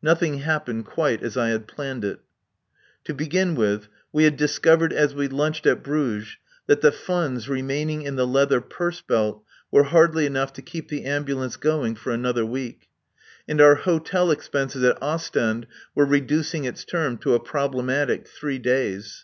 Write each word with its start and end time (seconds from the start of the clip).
Nothing 0.00 0.38
happened 0.38 0.86
quite 0.86 1.24
as 1.24 1.36
I 1.36 1.48
had 1.48 1.66
planned 1.66 2.04
it. 2.04 2.20
To 3.02 3.12
begin 3.12 3.56
with, 3.56 3.88
we 4.12 4.22
had 4.22 4.36
discovered 4.36 4.92
as 4.92 5.12
we 5.12 5.26
lunched 5.26 5.66
at 5.66 5.82
Bruges 5.82 6.36
that 6.68 6.82
the 6.82 6.92
funds 6.92 7.48
remaining 7.48 8.02
in 8.02 8.14
the 8.14 8.24
leather 8.24 8.60
purse 8.60 9.00
belt 9.00 9.42
were 9.72 9.82
hardly 9.82 10.24
enough 10.24 10.52
to 10.52 10.62
keep 10.62 10.86
the 10.88 11.04
Ambulance 11.04 11.56
going 11.56 11.96
for 11.96 12.12
another 12.12 12.46
week. 12.46 12.90
And 13.48 13.60
our 13.60 13.74
hotel 13.74 14.30
expenses 14.30 14.84
at 14.84 15.02
Ostend 15.02 15.66
were 15.96 16.06
reducing 16.06 16.64
its 16.64 16.84
term 16.84 17.18
to 17.18 17.34
a 17.34 17.40
problematic 17.40 18.28
three 18.28 18.60
days. 18.60 19.20